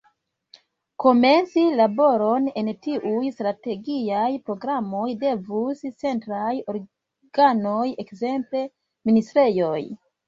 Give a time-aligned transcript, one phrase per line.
[1.01, 8.65] Komenci laboron en tiuj strategiaj programoj devus centraj organoj, ekzemple
[9.13, 9.81] ministrejoj.